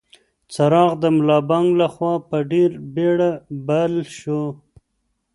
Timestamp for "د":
1.01-1.03